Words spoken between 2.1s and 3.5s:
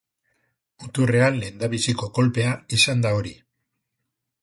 kolpea izan da hori.